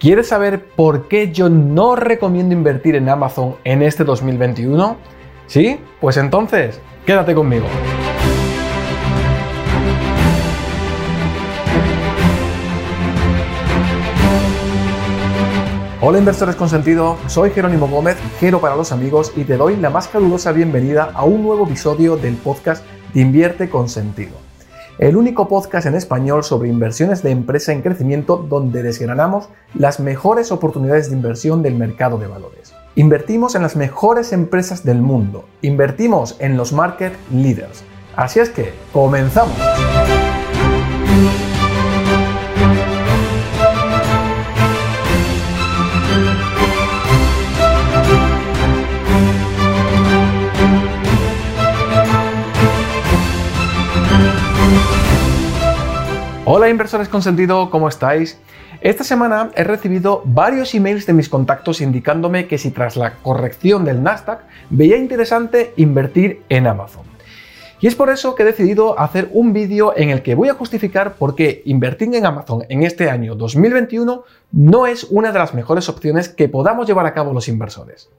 ¿Quieres 0.00 0.28
saber 0.28 0.64
por 0.64 1.08
qué 1.08 1.30
yo 1.30 1.50
no 1.50 1.94
recomiendo 1.94 2.54
invertir 2.54 2.96
en 2.96 3.10
Amazon 3.10 3.56
en 3.64 3.82
este 3.82 4.02
2021? 4.02 4.96
¿Sí? 5.46 5.78
Pues 6.00 6.16
entonces, 6.16 6.80
quédate 7.04 7.34
conmigo. 7.34 7.66
Hola 16.00 16.18
inversores 16.18 16.56
con 16.56 16.70
sentido, 16.70 17.18
soy 17.26 17.50
Jerónimo 17.50 17.86
Gómez, 17.86 18.16
Jero 18.38 18.58
para 18.58 18.76
los 18.76 18.92
amigos 18.92 19.34
y 19.36 19.44
te 19.44 19.58
doy 19.58 19.76
la 19.76 19.90
más 19.90 20.08
calurosa 20.08 20.52
bienvenida 20.52 21.10
a 21.12 21.24
un 21.24 21.42
nuevo 21.42 21.66
episodio 21.66 22.16
del 22.16 22.36
podcast 22.36 22.86
de 23.12 23.20
Invierte 23.20 23.68
con 23.68 23.90
sentido 23.90 24.49
el 25.00 25.16
único 25.16 25.48
podcast 25.48 25.86
en 25.86 25.94
español 25.94 26.44
sobre 26.44 26.68
inversiones 26.68 27.22
de 27.22 27.30
empresa 27.30 27.72
en 27.72 27.80
crecimiento 27.80 28.36
donde 28.36 28.82
desgranamos 28.82 29.48
las 29.74 29.98
mejores 29.98 30.52
oportunidades 30.52 31.08
de 31.08 31.16
inversión 31.16 31.62
del 31.62 31.74
mercado 31.74 32.18
de 32.18 32.26
valores. 32.26 32.74
Invertimos 32.96 33.54
en 33.54 33.62
las 33.62 33.76
mejores 33.76 34.34
empresas 34.34 34.84
del 34.84 35.00
mundo, 35.00 35.46
invertimos 35.62 36.36
en 36.38 36.58
los 36.58 36.74
market 36.74 37.14
leaders. 37.32 37.82
Así 38.14 38.40
es 38.40 38.50
que, 38.50 38.74
comenzamos. 38.92 39.56
Hola 56.52 56.68
inversores 56.68 57.08
con 57.08 57.22
sentido, 57.22 57.70
¿cómo 57.70 57.88
estáis? 57.88 58.36
Esta 58.80 59.04
semana 59.04 59.52
he 59.54 59.62
recibido 59.62 60.20
varios 60.24 60.74
emails 60.74 61.06
de 61.06 61.12
mis 61.12 61.28
contactos 61.28 61.80
indicándome 61.80 62.48
que 62.48 62.58
si 62.58 62.72
tras 62.72 62.96
la 62.96 63.14
corrección 63.18 63.84
del 63.84 64.02
Nasdaq 64.02 64.40
veía 64.68 64.96
interesante 64.96 65.72
invertir 65.76 66.42
en 66.48 66.66
Amazon. 66.66 67.04
Y 67.78 67.86
es 67.86 67.94
por 67.94 68.10
eso 68.10 68.34
que 68.34 68.42
he 68.42 68.46
decidido 68.46 68.98
hacer 68.98 69.30
un 69.32 69.52
vídeo 69.52 69.96
en 69.96 70.10
el 70.10 70.22
que 70.22 70.34
voy 70.34 70.48
a 70.48 70.54
justificar 70.54 71.14
por 71.14 71.36
qué 71.36 71.62
invertir 71.66 72.12
en 72.16 72.26
Amazon 72.26 72.64
en 72.68 72.82
este 72.82 73.08
año 73.08 73.36
2021 73.36 74.24
no 74.50 74.86
es 74.88 75.04
una 75.04 75.30
de 75.30 75.38
las 75.38 75.54
mejores 75.54 75.88
opciones 75.88 76.28
que 76.28 76.48
podamos 76.48 76.88
llevar 76.88 77.06
a 77.06 77.14
cabo 77.14 77.32
los 77.32 77.46
inversores. 77.46 78.10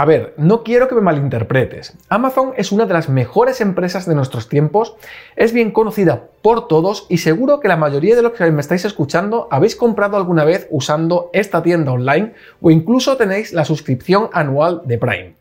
A 0.00 0.06
ver, 0.06 0.32
no 0.38 0.62
quiero 0.62 0.88
que 0.88 0.94
me 0.94 1.02
malinterpretes. 1.02 1.94
Amazon 2.08 2.54
es 2.56 2.72
una 2.72 2.86
de 2.86 2.94
las 2.94 3.10
mejores 3.10 3.60
empresas 3.60 4.06
de 4.06 4.14
nuestros 4.14 4.48
tiempos, 4.48 4.96
es 5.36 5.52
bien 5.52 5.72
conocida 5.72 6.28
por 6.40 6.68
todos 6.68 7.04
y 7.10 7.18
seguro 7.18 7.60
que 7.60 7.68
la 7.68 7.76
mayoría 7.76 8.16
de 8.16 8.22
los 8.22 8.32
que 8.32 8.50
me 8.50 8.62
estáis 8.62 8.86
escuchando 8.86 9.46
habéis 9.50 9.76
comprado 9.76 10.16
alguna 10.16 10.46
vez 10.46 10.66
usando 10.70 11.28
esta 11.34 11.62
tienda 11.62 11.92
online 11.92 12.32
o 12.62 12.70
incluso 12.70 13.18
tenéis 13.18 13.52
la 13.52 13.66
suscripción 13.66 14.30
anual 14.32 14.80
de 14.86 14.96
Prime. 14.96 15.34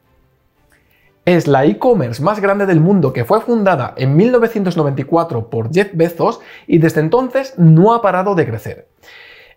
Es 1.24 1.48
la 1.48 1.64
e-commerce 1.64 2.22
más 2.22 2.42
grande 2.42 2.66
del 2.66 2.82
mundo 2.82 3.14
que 3.14 3.24
fue 3.24 3.40
fundada 3.40 3.94
en 3.96 4.18
1994 4.18 5.50
por 5.50 5.74
Jeff 5.74 5.92
Bezos 5.94 6.42
y 6.68 6.80
desde 6.80 7.00
entonces 7.00 7.54
no 7.56 7.94
ha 7.94 8.02
parado 8.02 8.36
de 8.36 8.46
crecer. 8.46 8.90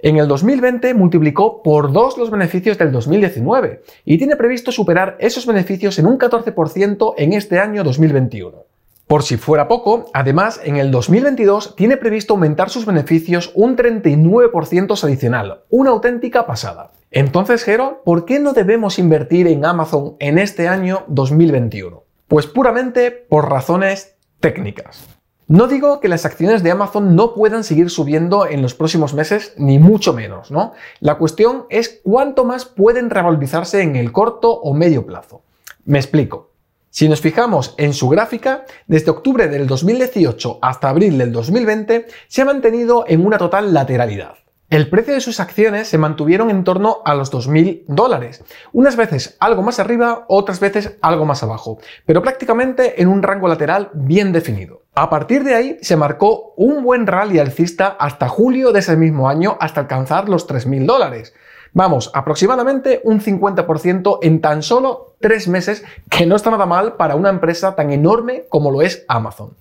En 0.04 0.16
el 0.16 0.26
2020 0.26 0.94
multiplicó 0.94 1.62
por 1.62 1.92
dos 1.92 2.18
los 2.18 2.28
beneficios 2.28 2.76
del 2.76 2.90
2019 2.90 3.82
y 4.04 4.18
tiene 4.18 4.34
previsto 4.34 4.72
superar 4.72 5.16
esos 5.20 5.46
beneficios 5.46 5.96
en 6.00 6.06
un 6.06 6.18
14% 6.18 7.14
en 7.16 7.32
este 7.34 7.60
año 7.60 7.84
2021. 7.84 8.64
Por 9.06 9.22
si 9.22 9.36
fuera 9.36 9.68
poco, 9.68 10.10
además, 10.12 10.60
en 10.64 10.76
el 10.76 10.90
2022 10.90 11.76
tiene 11.76 11.96
previsto 11.98 12.34
aumentar 12.34 12.68
sus 12.68 12.84
beneficios 12.84 13.52
un 13.54 13.76
39% 13.76 15.04
adicional, 15.04 15.60
una 15.70 15.90
auténtica 15.90 16.46
pasada. 16.46 16.90
Entonces, 17.12 17.62
Jero, 17.62 18.02
¿por 18.04 18.24
qué 18.24 18.40
no 18.40 18.54
debemos 18.54 18.98
invertir 18.98 19.46
en 19.46 19.64
Amazon 19.64 20.16
en 20.18 20.38
este 20.38 20.66
año 20.66 21.04
2021? 21.06 22.02
Pues 22.26 22.48
puramente 22.48 23.12
por 23.12 23.48
razones 23.48 24.16
técnicas. 24.40 25.21
No 25.48 25.66
digo 25.66 26.00
que 26.00 26.08
las 26.08 26.24
acciones 26.24 26.62
de 26.62 26.70
Amazon 26.70 27.16
no 27.16 27.34
puedan 27.34 27.64
seguir 27.64 27.90
subiendo 27.90 28.46
en 28.46 28.62
los 28.62 28.74
próximos 28.74 29.12
meses, 29.12 29.54
ni 29.56 29.78
mucho 29.78 30.12
menos, 30.12 30.50
¿no? 30.50 30.72
La 31.00 31.18
cuestión 31.18 31.66
es 31.68 32.00
cuánto 32.02 32.44
más 32.44 32.64
pueden 32.64 33.10
revalorizarse 33.10 33.82
en 33.82 33.96
el 33.96 34.12
corto 34.12 34.52
o 34.52 34.72
medio 34.72 35.04
plazo. 35.04 35.42
Me 35.84 35.98
explico. 35.98 36.52
Si 36.90 37.08
nos 37.08 37.20
fijamos 37.20 37.74
en 37.78 37.94
su 37.94 38.08
gráfica, 38.08 38.66
desde 38.86 39.10
octubre 39.10 39.48
del 39.48 39.66
2018 39.66 40.58
hasta 40.60 40.90
abril 40.90 41.18
del 41.18 41.32
2020 41.32 42.06
se 42.28 42.42
ha 42.42 42.44
mantenido 42.44 43.04
en 43.08 43.24
una 43.24 43.38
total 43.38 43.72
lateralidad. 43.72 44.34
El 44.68 44.88
precio 44.88 45.12
de 45.12 45.20
sus 45.20 45.40
acciones 45.40 45.88
se 45.88 45.98
mantuvieron 45.98 46.50
en 46.50 46.64
torno 46.64 46.98
a 47.04 47.14
los 47.14 47.32
2.000 47.32 47.84
dólares, 47.88 48.44
unas 48.72 48.96
veces 48.96 49.36
algo 49.40 49.62
más 49.62 49.78
arriba, 49.78 50.24
otras 50.28 50.60
veces 50.60 50.96
algo 51.02 51.26
más 51.26 51.42
abajo, 51.42 51.78
pero 52.06 52.22
prácticamente 52.22 53.02
en 53.02 53.08
un 53.08 53.22
rango 53.22 53.48
lateral 53.48 53.90
bien 53.92 54.32
definido. 54.32 54.81
A 54.94 55.08
partir 55.08 55.42
de 55.42 55.54
ahí 55.54 55.78
se 55.80 55.96
marcó 55.96 56.52
un 56.54 56.84
buen 56.84 57.06
rally 57.06 57.38
alcista 57.38 57.96
hasta 57.98 58.28
julio 58.28 58.72
de 58.72 58.80
ese 58.80 58.94
mismo 58.94 59.26
año 59.26 59.56
hasta 59.58 59.80
alcanzar 59.80 60.28
los 60.28 60.46
3.000 60.46 60.84
dólares. 60.84 61.32
Vamos, 61.72 62.10
aproximadamente 62.12 63.00
un 63.02 63.18
50% 63.18 64.18
en 64.20 64.42
tan 64.42 64.62
solo 64.62 65.14
tres 65.18 65.48
meses, 65.48 65.82
que 66.10 66.26
no 66.26 66.36
está 66.36 66.50
nada 66.50 66.66
mal 66.66 66.96
para 66.96 67.14
una 67.14 67.30
empresa 67.30 67.74
tan 67.74 67.90
enorme 67.90 68.44
como 68.50 68.70
lo 68.70 68.82
es 68.82 69.06
Amazon. 69.08 69.56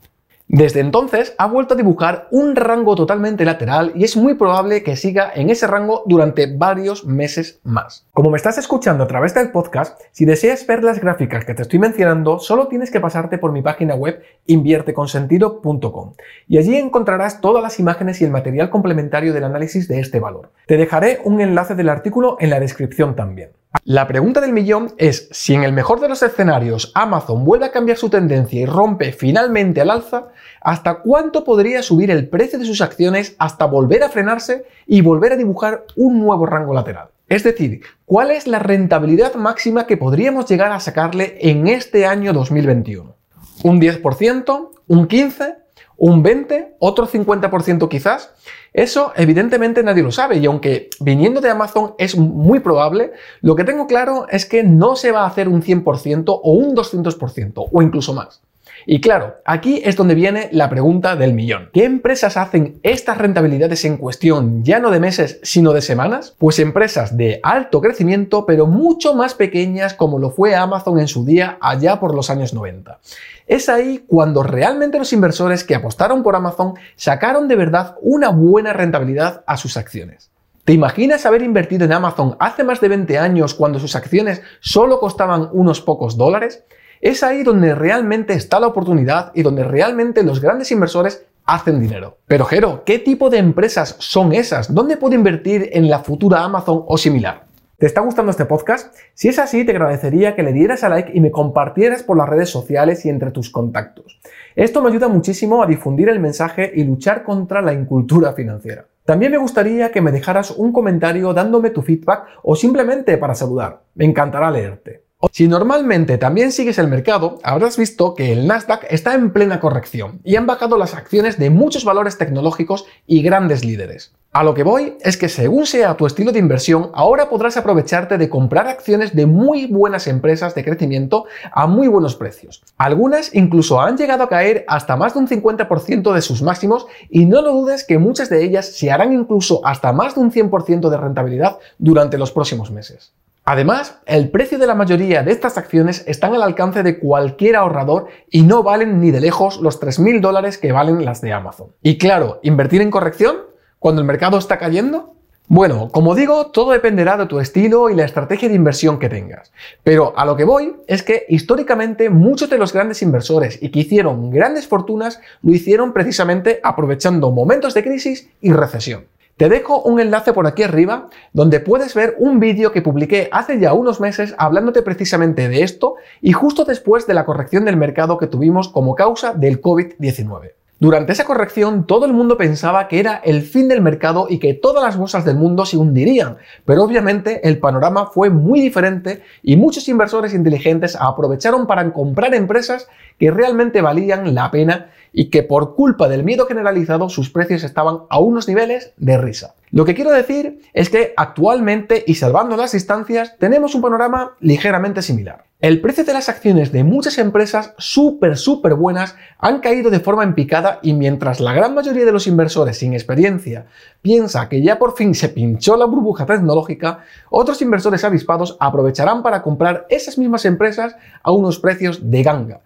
Desde 0.53 0.81
entonces 0.81 1.33
ha 1.37 1.47
vuelto 1.47 1.75
a 1.75 1.77
dibujar 1.77 2.27
un 2.29 2.57
rango 2.57 2.93
totalmente 2.95 3.45
lateral 3.45 3.93
y 3.95 4.03
es 4.03 4.17
muy 4.17 4.33
probable 4.33 4.83
que 4.83 4.97
siga 4.97 5.31
en 5.33 5.49
ese 5.49 5.65
rango 5.65 6.03
durante 6.05 6.45
varios 6.53 7.05
meses 7.05 7.61
más. 7.63 8.05
Como 8.11 8.31
me 8.31 8.35
estás 8.35 8.57
escuchando 8.57 9.05
a 9.05 9.07
través 9.07 9.33
del 9.33 9.51
podcast, 9.51 10.01
si 10.11 10.25
deseas 10.25 10.67
ver 10.67 10.83
las 10.83 10.99
gráficas 10.99 11.45
que 11.45 11.53
te 11.53 11.61
estoy 11.61 11.79
mencionando, 11.79 12.37
solo 12.39 12.67
tienes 12.67 12.91
que 12.91 12.99
pasarte 12.99 13.37
por 13.37 13.53
mi 13.53 13.61
página 13.61 13.95
web 13.95 14.21
invierteconsentido.com 14.45 16.15
y 16.49 16.57
allí 16.57 16.75
encontrarás 16.75 17.39
todas 17.39 17.63
las 17.63 17.79
imágenes 17.79 18.19
y 18.19 18.25
el 18.25 18.31
material 18.31 18.69
complementario 18.69 19.31
del 19.31 19.45
análisis 19.45 19.87
de 19.87 20.01
este 20.01 20.19
valor. 20.19 20.51
Te 20.67 20.75
dejaré 20.75 21.21
un 21.23 21.39
enlace 21.39 21.75
del 21.75 21.87
artículo 21.87 22.35
en 22.41 22.49
la 22.49 22.59
descripción 22.59 23.15
también. 23.15 23.51
La 23.85 24.05
pregunta 24.05 24.41
del 24.41 24.51
millón 24.51 24.93
es 24.97 25.29
si 25.31 25.53
en 25.53 25.63
el 25.63 25.71
mejor 25.71 26.01
de 26.01 26.09
los 26.09 26.21
escenarios 26.21 26.91
Amazon 26.93 27.45
vuelve 27.45 27.65
a 27.65 27.71
cambiar 27.71 27.97
su 27.97 28.09
tendencia 28.09 28.59
y 28.59 28.65
rompe 28.65 29.13
finalmente 29.13 29.79
al 29.79 29.91
alza, 29.91 30.27
¿hasta 30.59 30.95
cuánto 30.95 31.45
podría 31.45 31.81
subir 31.81 32.11
el 32.11 32.27
precio 32.27 32.59
de 32.59 32.65
sus 32.65 32.81
acciones 32.81 33.33
hasta 33.39 33.65
volver 33.65 34.03
a 34.03 34.09
frenarse 34.09 34.65
y 34.85 34.99
volver 34.99 35.31
a 35.31 35.37
dibujar 35.37 35.85
un 35.95 36.19
nuevo 36.19 36.45
rango 36.45 36.73
lateral? 36.73 37.07
Es 37.29 37.43
decir, 37.43 37.81
¿cuál 38.05 38.31
es 38.31 38.45
la 38.45 38.59
rentabilidad 38.59 39.35
máxima 39.35 39.87
que 39.87 39.95
podríamos 39.95 40.49
llegar 40.49 40.73
a 40.73 40.81
sacarle 40.81 41.37
en 41.39 41.67
este 41.67 42.05
año 42.05 42.33
2021? 42.33 43.15
¿Un 43.63 43.79
10%? 43.79 44.69
¿Un 44.87 45.07
15%? 45.07 45.60
¿Un 46.03 46.23
20%? 46.23 46.77
¿Otro 46.79 47.07
50% 47.07 47.87
quizás? 47.87 48.33
Eso 48.73 49.13
evidentemente 49.15 49.83
nadie 49.83 50.01
lo 50.01 50.11
sabe 50.11 50.37
y 50.37 50.47
aunque 50.47 50.89
viniendo 50.99 51.41
de 51.41 51.51
Amazon 51.51 51.93
es 51.99 52.17
muy 52.17 52.59
probable, 52.59 53.11
lo 53.41 53.55
que 53.55 53.63
tengo 53.63 53.85
claro 53.85 54.25
es 54.27 54.47
que 54.47 54.63
no 54.63 54.95
se 54.95 55.11
va 55.11 55.21
a 55.21 55.27
hacer 55.27 55.47
un 55.47 55.61
100% 55.61 56.23
o 56.41 56.53
un 56.53 56.75
200% 56.75 57.69
o 57.71 57.81
incluso 57.83 58.15
más. 58.15 58.41
Y 58.85 59.01
claro, 59.01 59.35
aquí 59.45 59.81
es 59.83 59.95
donde 59.95 60.15
viene 60.15 60.49
la 60.51 60.69
pregunta 60.69 61.15
del 61.15 61.33
millón. 61.33 61.69
¿Qué 61.73 61.85
empresas 61.85 62.37
hacen 62.37 62.79
estas 62.83 63.17
rentabilidades 63.17 63.85
en 63.85 63.97
cuestión 63.97 64.63
ya 64.63 64.79
no 64.79 64.91
de 64.91 64.99
meses, 64.99 65.39
sino 65.43 65.73
de 65.73 65.81
semanas? 65.81 66.35
Pues 66.37 66.59
empresas 66.59 67.15
de 67.15 67.39
alto 67.43 67.81
crecimiento, 67.81 68.45
pero 68.45 68.67
mucho 68.67 69.13
más 69.13 69.33
pequeñas 69.33 69.93
como 69.93 70.19
lo 70.19 70.31
fue 70.31 70.55
Amazon 70.55 70.99
en 70.99 71.07
su 71.07 71.25
día 71.25 71.57
allá 71.61 71.99
por 71.99 72.15
los 72.15 72.29
años 72.29 72.53
90. 72.53 72.99
Es 73.47 73.69
ahí 73.69 74.03
cuando 74.07 74.43
realmente 74.43 74.97
los 74.97 75.13
inversores 75.13 75.63
que 75.63 75.75
apostaron 75.75 76.23
por 76.23 76.35
Amazon 76.35 76.73
sacaron 76.95 77.47
de 77.47 77.55
verdad 77.55 77.95
una 78.01 78.29
buena 78.29 78.73
rentabilidad 78.73 79.43
a 79.45 79.57
sus 79.57 79.77
acciones. 79.77 80.31
¿Te 80.63 80.73
imaginas 80.73 81.25
haber 81.25 81.41
invertido 81.41 81.85
en 81.85 81.91
Amazon 81.91 82.35
hace 82.39 82.63
más 82.63 82.79
de 82.81 82.87
20 82.87 83.17
años 83.17 83.55
cuando 83.55 83.79
sus 83.79 83.95
acciones 83.95 84.41
solo 84.59 84.99
costaban 84.99 85.49
unos 85.51 85.81
pocos 85.81 86.17
dólares? 86.17 86.63
Es 87.01 87.23
ahí 87.23 87.41
donde 87.41 87.73
realmente 87.73 88.33
está 88.33 88.59
la 88.59 88.67
oportunidad 88.67 89.31
y 89.33 89.41
donde 89.41 89.63
realmente 89.63 90.21
los 90.21 90.39
grandes 90.39 90.71
inversores 90.71 91.25
hacen 91.45 91.79
dinero. 91.79 92.19
Pero 92.27 92.45
Jero, 92.45 92.83
¿qué 92.85 92.99
tipo 92.99 93.31
de 93.31 93.39
empresas 93.39 93.95
son 93.97 94.33
esas? 94.33 94.71
¿Dónde 94.71 94.97
puedo 94.97 95.15
invertir 95.15 95.71
en 95.73 95.89
la 95.89 95.99
futura 95.99 96.43
Amazon 96.43 96.83
o 96.85 96.99
similar? 96.99 97.45
¿Te 97.79 97.87
está 97.87 98.01
gustando 98.01 98.29
este 98.29 98.45
podcast? 98.45 98.95
Si 99.15 99.29
es 99.29 99.39
así, 99.39 99.65
te 99.65 99.71
agradecería 99.71 100.35
que 100.35 100.43
le 100.43 100.53
dieras 100.53 100.83
a 100.83 100.89
like 100.89 101.11
y 101.15 101.19
me 101.21 101.31
compartieras 101.31 102.03
por 102.03 102.17
las 102.17 102.29
redes 102.29 102.49
sociales 102.49 103.03
y 103.03 103.09
entre 103.09 103.31
tus 103.31 103.49
contactos. 103.49 104.19
Esto 104.55 104.83
me 104.83 104.89
ayuda 104.89 105.07
muchísimo 105.07 105.63
a 105.63 105.65
difundir 105.65 106.07
el 106.07 106.19
mensaje 106.19 106.71
y 106.75 106.83
luchar 106.83 107.23
contra 107.23 107.63
la 107.63 107.73
incultura 107.73 108.33
financiera. 108.33 108.85
También 109.05 109.31
me 109.31 109.39
gustaría 109.39 109.91
que 109.91 110.01
me 110.01 110.11
dejaras 110.11 110.51
un 110.51 110.71
comentario 110.71 111.33
dándome 111.33 111.71
tu 111.71 111.81
feedback 111.81 112.25
o 112.43 112.55
simplemente 112.55 113.17
para 113.17 113.33
saludar. 113.33 113.81
Me 113.95 114.05
encantará 114.05 114.51
leerte. 114.51 115.00
Si 115.31 115.47
normalmente 115.47 116.17
también 116.17 116.51
sigues 116.51 116.79
el 116.79 116.87
mercado, 116.87 117.37
habrás 117.43 117.77
visto 117.77 118.15
que 118.15 118.31
el 118.31 118.47
Nasdaq 118.47 118.85
está 118.89 119.13
en 119.13 119.31
plena 119.31 119.59
corrección 119.59 120.19
y 120.23 120.35
han 120.35 120.47
bajado 120.47 120.77
las 120.77 120.95
acciones 120.95 121.37
de 121.37 121.49
muchos 121.49 121.85
valores 121.85 122.17
tecnológicos 122.17 122.85
y 123.05 123.21
grandes 123.21 123.63
líderes. 123.63 124.13
A 124.33 124.43
lo 124.43 124.53
que 124.53 124.63
voy 124.63 124.97
es 125.01 125.17
que 125.17 125.27
según 125.27 125.65
sea 125.65 125.97
tu 125.97 126.05
estilo 126.05 126.31
de 126.31 126.39
inversión, 126.39 126.89
ahora 126.93 127.29
podrás 127.29 127.57
aprovecharte 127.57 128.17
de 128.17 128.29
comprar 128.29 128.67
acciones 128.67 129.13
de 129.13 129.25
muy 129.25 129.65
buenas 129.67 130.07
empresas 130.07 130.55
de 130.55 130.63
crecimiento 130.63 131.25
a 131.51 131.67
muy 131.67 131.87
buenos 131.87 132.15
precios. 132.15 132.63
Algunas 132.77 133.35
incluso 133.35 133.81
han 133.81 133.97
llegado 133.97 134.23
a 134.23 134.29
caer 134.29 134.63
hasta 134.69 134.95
más 134.95 135.13
de 135.13 135.19
un 135.19 135.27
50% 135.27 136.13
de 136.13 136.21
sus 136.21 136.41
máximos 136.41 136.87
y 137.09 137.25
no 137.25 137.41
lo 137.41 137.51
dudes 137.51 137.85
que 137.85 137.97
muchas 137.97 138.29
de 138.29 138.43
ellas 138.43 138.65
se 138.67 138.89
harán 138.89 139.11
incluso 139.13 139.65
hasta 139.65 139.91
más 139.91 140.15
de 140.15 140.21
un 140.21 140.31
100% 140.31 140.89
de 140.89 140.97
rentabilidad 140.97 141.59
durante 141.77 142.17
los 142.17 142.31
próximos 142.31 142.71
meses. 142.71 143.11
Además, 143.43 143.99
el 144.05 144.29
precio 144.29 144.59
de 144.59 144.67
la 144.67 144.75
mayoría 144.75 145.23
de 145.23 145.31
estas 145.31 145.57
acciones 145.57 146.03
están 146.07 146.35
al 146.35 146.43
alcance 146.43 146.83
de 146.83 146.99
cualquier 146.99 147.55
ahorrador 147.55 148.07
y 148.29 148.43
no 148.43 148.61
valen 148.61 149.01
ni 149.01 149.09
de 149.09 149.19
lejos 149.19 149.59
los 149.61 149.81
3.000 149.81 150.21
dólares 150.21 150.59
que 150.59 150.71
valen 150.71 151.03
las 151.03 151.21
de 151.21 151.33
Amazon. 151.33 151.69
Y 151.81 151.97
claro, 151.97 152.39
¿invertir 152.43 152.81
en 152.81 152.91
corrección? 152.91 153.37
¿Cuando 153.79 154.01
el 154.01 154.07
mercado 154.07 154.37
está 154.37 154.59
cayendo? 154.59 155.15
Bueno, 155.47 155.89
como 155.89 156.13
digo, 156.15 156.51
todo 156.51 156.71
dependerá 156.71 157.17
de 157.17 157.25
tu 157.25 157.39
estilo 157.39 157.89
y 157.89 157.95
la 157.95 158.05
estrategia 158.05 158.47
de 158.47 158.55
inversión 158.55 158.99
que 158.99 159.09
tengas. 159.09 159.51
Pero 159.83 160.13
a 160.15 160.23
lo 160.23 160.37
que 160.37 160.45
voy 160.45 160.75
es 160.87 161.03
que 161.03 161.25
históricamente 161.27 162.09
muchos 162.09 162.49
de 162.49 162.59
los 162.59 162.71
grandes 162.71 163.01
inversores 163.01 163.57
y 163.61 163.69
que 163.69 163.79
hicieron 163.79 164.29
grandes 164.29 164.67
fortunas 164.67 165.19
lo 165.41 165.51
hicieron 165.51 165.93
precisamente 165.93 166.61
aprovechando 166.63 167.31
momentos 167.31 167.73
de 167.73 167.83
crisis 167.83 168.29
y 168.39 168.53
recesión. 168.53 169.07
Te 169.37 169.49
dejo 169.49 169.81
un 169.81 169.99
enlace 169.99 170.33
por 170.33 170.47
aquí 170.47 170.63
arriba 170.63 171.09
donde 171.33 171.59
puedes 171.59 171.93
ver 171.93 172.15
un 172.19 172.39
vídeo 172.39 172.71
que 172.71 172.81
publiqué 172.81 173.29
hace 173.31 173.59
ya 173.59 173.73
unos 173.73 173.99
meses 173.99 174.35
hablándote 174.37 174.81
precisamente 174.81 175.49
de 175.49 175.63
esto 175.63 175.95
y 176.21 176.33
justo 176.33 176.65
después 176.65 177.07
de 177.07 177.13
la 177.13 177.25
corrección 177.25 177.65
del 177.65 177.77
mercado 177.77 178.17
que 178.17 178.27
tuvimos 178.27 178.69
como 178.69 178.95
causa 178.95 179.33
del 179.33 179.61
COVID-19. 179.61 180.60
Durante 180.81 181.11
esa 181.11 181.25
corrección 181.25 181.85
todo 181.85 182.07
el 182.07 182.13
mundo 182.13 182.39
pensaba 182.39 182.87
que 182.87 182.99
era 182.99 183.21
el 183.23 183.43
fin 183.43 183.67
del 183.67 183.81
mercado 183.81 184.25
y 184.27 184.39
que 184.39 184.55
todas 184.55 184.83
las 184.83 184.97
bolsas 184.97 185.23
del 185.23 185.35
mundo 185.35 185.63
se 185.67 185.77
hundirían, 185.77 186.37
pero 186.65 186.81
obviamente 186.83 187.47
el 187.47 187.59
panorama 187.59 188.07
fue 188.07 188.31
muy 188.31 188.59
diferente 188.59 189.21
y 189.43 189.57
muchos 189.57 189.87
inversores 189.87 190.33
inteligentes 190.33 190.97
aprovecharon 190.99 191.67
para 191.67 191.93
comprar 191.93 192.33
empresas 192.33 192.87
que 193.19 193.29
realmente 193.29 193.83
valían 193.83 194.33
la 194.33 194.49
pena 194.49 194.89
y 195.13 195.29
que 195.29 195.43
por 195.43 195.75
culpa 195.75 196.09
del 196.09 196.23
miedo 196.23 196.47
generalizado 196.47 197.09
sus 197.09 197.29
precios 197.29 197.63
estaban 197.63 197.99
a 198.09 198.19
unos 198.19 198.47
niveles 198.47 198.91
de 198.97 199.19
risa. 199.19 199.53
Lo 199.73 199.85
que 199.85 199.95
quiero 199.95 200.11
decir 200.11 200.59
es 200.73 200.89
que 200.89 201.13
actualmente 201.15 202.03
y 202.05 202.15
salvando 202.15 202.57
las 202.57 202.73
distancias 202.73 203.37
tenemos 203.39 203.73
un 203.73 203.81
panorama 203.81 204.35
ligeramente 204.41 205.01
similar. 205.01 205.45
El 205.61 205.79
precio 205.79 206.03
de 206.03 206.11
las 206.11 206.27
acciones 206.27 206.73
de 206.73 206.83
muchas 206.83 207.17
empresas 207.17 207.73
súper, 207.77 208.35
súper 208.35 208.73
buenas 208.73 209.15
han 209.39 209.61
caído 209.61 209.89
de 209.89 210.01
forma 210.01 210.23
en 210.23 210.35
picada 210.35 210.79
y 210.81 210.91
mientras 210.91 211.39
la 211.39 211.53
gran 211.53 211.73
mayoría 211.73 212.03
de 212.03 212.11
los 212.11 212.27
inversores 212.27 212.79
sin 212.79 212.93
experiencia 212.93 213.67
piensa 214.01 214.49
que 214.49 214.61
ya 214.61 214.77
por 214.77 214.97
fin 214.97 215.15
se 215.15 215.29
pinchó 215.29 215.77
la 215.77 215.85
burbuja 215.85 216.25
tecnológica, 216.25 217.05
otros 217.29 217.61
inversores 217.61 218.03
avispados 218.03 218.57
aprovecharán 218.59 219.23
para 219.23 219.41
comprar 219.41 219.85
esas 219.89 220.17
mismas 220.17 220.43
empresas 220.43 220.97
a 221.23 221.31
unos 221.31 221.59
precios 221.59 222.11
de 222.11 222.23
ganga, 222.23 222.59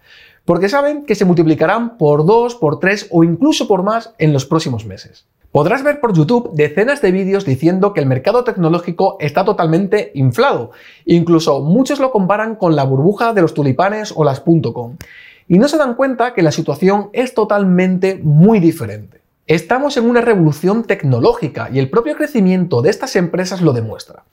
porque 0.44 0.68
saben 0.68 1.04
que 1.04 1.14
se 1.14 1.24
multiplicarán 1.24 1.98
por 1.98 2.26
2, 2.26 2.56
por 2.56 2.80
3 2.80 3.08
o 3.10 3.22
incluso 3.22 3.68
por 3.68 3.84
más 3.84 4.12
en 4.18 4.32
los 4.32 4.44
próximos 4.44 4.86
meses. 4.86 5.26
Podrás 5.56 5.82
ver 5.82 6.00
por 6.00 6.12
YouTube 6.12 6.50
decenas 6.52 7.00
de 7.00 7.12
vídeos 7.12 7.46
diciendo 7.46 7.94
que 7.94 8.00
el 8.00 8.06
mercado 8.06 8.44
tecnológico 8.44 9.16
está 9.20 9.42
totalmente 9.42 10.10
inflado. 10.14 10.72
Incluso 11.06 11.62
muchos 11.62 11.98
lo 11.98 12.12
comparan 12.12 12.56
con 12.56 12.76
la 12.76 12.84
burbuja 12.84 13.32
de 13.32 13.40
los 13.40 13.54
tulipanes 13.54 14.12
o 14.14 14.22
las 14.22 14.40
.com. 14.40 14.98
Y 15.48 15.58
no 15.58 15.66
se 15.68 15.78
dan 15.78 15.94
cuenta 15.94 16.34
que 16.34 16.42
la 16.42 16.52
situación 16.52 17.08
es 17.14 17.32
totalmente 17.32 18.20
muy 18.22 18.60
diferente. 18.60 19.22
Estamos 19.46 19.96
en 19.96 20.10
una 20.10 20.22
revolución 20.22 20.82
tecnológica 20.82 21.68
y 21.72 21.78
el 21.78 21.88
propio 21.88 22.16
crecimiento 22.16 22.82
de 22.82 22.90
estas 22.90 23.14
empresas 23.14 23.60
lo 23.60 23.72
demuestra. 23.72 24.24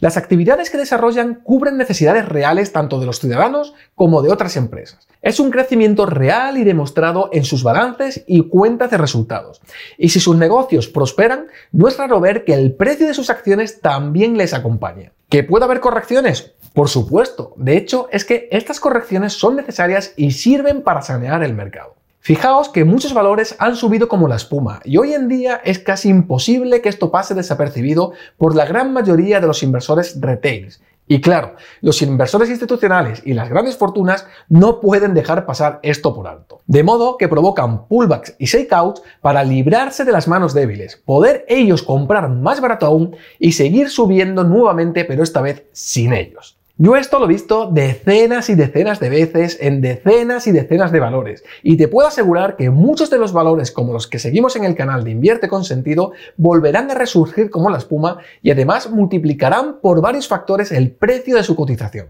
Las 0.00 0.16
actividades 0.16 0.70
que 0.70 0.78
desarrollan 0.78 1.34
cubren 1.44 1.76
necesidades 1.76 2.26
reales 2.26 2.72
tanto 2.72 2.98
de 2.98 3.04
los 3.04 3.20
ciudadanos 3.20 3.74
como 3.94 4.22
de 4.22 4.32
otras 4.32 4.56
empresas. 4.56 5.06
Es 5.20 5.38
un 5.38 5.50
crecimiento 5.50 6.06
real 6.06 6.56
y 6.56 6.64
demostrado 6.64 7.28
en 7.34 7.44
sus 7.44 7.62
balances 7.62 8.24
y 8.26 8.48
cuentas 8.48 8.90
de 8.90 8.96
resultados. 8.96 9.60
Y 9.98 10.08
si 10.08 10.18
sus 10.18 10.36
negocios 10.36 10.88
prosperan, 10.88 11.48
no 11.70 11.86
es 11.86 11.98
raro 11.98 12.18
ver 12.18 12.46
que 12.46 12.54
el 12.54 12.74
precio 12.74 13.06
de 13.06 13.12
sus 13.12 13.28
acciones 13.28 13.82
también 13.82 14.38
les 14.38 14.54
acompaña. 14.54 15.12
¿Que 15.28 15.44
puede 15.44 15.66
haber 15.66 15.80
correcciones? 15.80 16.54
Por 16.72 16.88
supuesto. 16.88 17.52
De 17.58 17.76
hecho, 17.76 18.08
es 18.10 18.24
que 18.24 18.48
estas 18.50 18.80
correcciones 18.80 19.34
son 19.34 19.56
necesarias 19.56 20.14
y 20.16 20.30
sirven 20.30 20.80
para 20.80 21.02
sanear 21.02 21.42
el 21.44 21.52
mercado. 21.52 21.96
Fijaos 22.26 22.70
que 22.70 22.86
muchos 22.86 23.12
valores 23.12 23.54
han 23.58 23.76
subido 23.76 24.08
como 24.08 24.28
la 24.28 24.36
espuma 24.36 24.80
y 24.82 24.96
hoy 24.96 25.12
en 25.12 25.28
día 25.28 25.60
es 25.62 25.78
casi 25.78 26.08
imposible 26.08 26.80
que 26.80 26.88
esto 26.88 27.10
pase 27.10 27.34
desapercibido 27.34 28.14
por 28.38 28.56
la 28.56 28.64
gran 28.64 28.94
mayoría 28.94 29.40
de 29.40 29.46
los 29.46 29.62
inversores 29.62 30.18
retails. 30.22 30.80
Y 31.06 31.20
claro, 31.20 31.56
los 31.82 32.00
inversores 32.00 32.48
institucionales 32.48 33.20
y 33.26 33.34
las 33.34 33.50
grandes 33.50 33.76
fortunas 33.76 34.26
no 34.48 34.80
pueden 34.80 35.12
dejar 35.12 35.44
pasar 35.44 35.80
esto 35.82 36.14
por 36.14 36.26
alto. 36.26 36.62
De 36.66 36.82
modo 36.82 37.18
que 37.18 37.28
provocan 37.28 37.86
pullbacks 37.88 38.36
y 38.38 38.46
shakeouts 38.46 39.02
para 39.20 39.44
librarse 39.44 40.06
de 40.06 40.12
las 40.12 40.26
manos 40.26 40.54
débiles, 40.54 40.96
poder 40.96 41.44
ellos 41.46 41.82
comprar 41.82 42.30
más 42.30 42.58
barato 42.62 42.86
aún 42.86 43.14
y 43.38 43.52
seguir 43.52 43.90
subiendo 43.90 44.44
nuevamente 44.44 45.04
pero 45.04 45.22
esta 45.22 45.42
vez 45.42 45.66
sin 45.72 46.14
ellos. 46.14 46.56
Yo 46.76 46.96
esto 46.96 47.20
lo 47.20 47.26
he 47.26 47.28
visto 47.28 47.70
decenas 47.70 48.50
y 48.50 48.56
decenas 48.56 48.98
de 48.98 49.08
veces 49.08 49.58
en 49.60 49.80
decenas 49.80 50.48
y 50.48 50.50
decenas 50.50 50.90
de 50.90 50.98
valores 50.98 51.44
y 51.62 51.76
te 51.76 51.86
puedo 51.86 52.08
asegurar 52.08 52.56
que 52.56 52.68
muchos 52.68 53.10
de 53.10 53.18
los 53.18 53.32
valores 53.32 53.70
como 53.70 53.92
los 53.92 54.08
que 54.08 54.18
seguimos 54.18 54.56
en 54.56 54.64
el 54.64 54.74
canal 54.74 55.04
de 55.04 55.12
Invierte 55.12 55.46
con 55.46 55.62
Sentido 55.62 56.10
volverán 56.36 56.90
a 56.90 56.94
resurgir 56.94 57.48
como 57.48 57.70
la 57.70 57.78
espuma 57.78 58.18
y 58.42 58.50
además 58.50 58.90
multiplicarán 58.90 59.78
por 59.80 60.00
varios 60.00 60.26
factores 60.26 60.72
el 60.72 60.90
precio 60.90 61.36
de 61.36 61.44
su 61.44 61.54
cotización. 61.54 62.08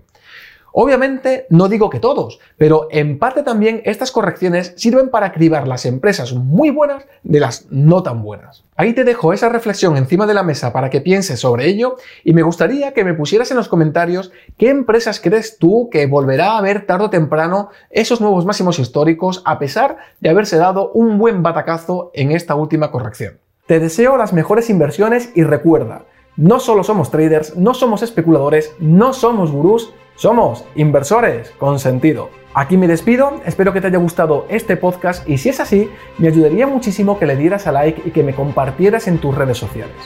Obviamente 0.76 1.46
no 1.50 1.68
digo 1.68 1.88
que 1.88 2.00
todos, 2.00 2.40
pero 2.58 2.88
en 2.90 3.20
parte 3.20 3.44
también 3.44 3.80
estas 3.84 4.10
correcciones 4.10 4.74
sirven 4.76 5.08
para 5.08 5.30
cribar 5.30 5.68
las 5.68 5.86
empresas 5.86 6.32
muy 6.32 6.70
buenas 6.70 7.04
de 7.22 7.38
las 7.38 7.66
no 7.70 8.02
tan 8.02 8.24
buenas. 8.24 8.64
Ahí 8.74 8.92
te 8.92 9.04
dejo 9.04 9.32
esa 9.32 9.48
reflexión 9.48 9.96
encima 9.96 10.26
de 10.26 10.34
la 10.34 10.42
mesa 10.42 10.72
para 10.72 10.90
que 10.90 11.00
pienses 11.00 11.38
sobre 11.38 11.68
ello 11.68 11.94
y 12.24 12.32
me 12.32 12.42
gustaría 12.42 12.92
que 12.92 13.04
me 13.04 13.14
pusieras 13.14 13.52
en 13.52 13.56
los 13.56 13.68
comentarios 13.68 14.32
qué 14.58 14.70
empresas 14.70 15.20
crees 15.20 15.58
tú 15.58 15.88
que 15.92 16.06
volverá 16.06 16.58
a 16.58 16.60
ver 16.60 16.86
tarde 16.86 17.04
o 17.04 17.10
temprano 17.10 17.68
esos 17.90 18.20
nuevos 18.20 18.44
máximos 18.44 18.80
históricos 18.80 19.42
a 19.44 19.60
pesar 19.60 19.98
de 20.18 20.30
haberse 20.30 20.56
dado 20.56 20.90
un 20.90 21.18
buen 21.18 21.44
batacazo 21.44 22.10
en 22.14 22.32
esta 22.32 22.56
última 22.56 22.90
corrección. 22.90 23.38
Te 23.66 23.78
deseo 23.78 24.16
las 24.16 24.32
mejores 24.32 24.68
inversiones 24.70 25.30
y 25.36 25.44
recuerda, 25.44 26.04
no 26.36 26.58
solo 26.58 26.82
somos 26.82 27.12
traders, 27.12 27.56
no 27.56 27.74
somos 27.74 28.02
especuladores, 28.02 28.72
no 28.80 29.12
somos 29.12 29.52
gurús, 29.52 29.94
somos 30.16 30.64
inversores 30.74 31.50
con 31.58 31.78
sentido. 31.78 32.30
Aquí 32.54 32.76
me 32.76 32.86
despido, 32.86 33.40
espero 33.44 33.72
que 33.72 33.80
te 33.80 33.88
haya 33.88 33.98
gustado 33.98 34.46
este 34.48 34.76
podcast 34.76 35.28
y 35.28 35.38
si 35.38 35.48
es 35.48 35.58
así, 35.58 35.90
me 36.18 36.28
ayudaría 36.28 36.66
muchísimo 36.68 37.18
que 37.18 37.26
le 37.26 37.36
dieras 37.36 37.66
a 37.66 37.72
like 37.72 38.02
y 38.04 38.12
que 38.12 38.22
me 38.22 38.34
compartieras 38.34 39.08
en 39.08 39.18
tus 39.18 39.34
redes 39.34 39.58
sociales. 39.58 39.96